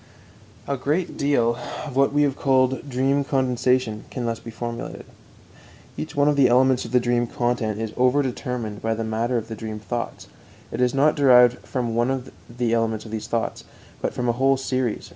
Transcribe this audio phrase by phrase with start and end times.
[0.67, 5.05] A great deal of what we have called "dream condensation" can be thus formulated.
[5.95, 9.47] Each one of the elements of the dream content is overdetermined by the matter of
[9.47, 10.27] the dream thoughts;
[10.71, 13.63] it is not derived from one element of these thoughts,
[14.01, 15.09] but from a whole series.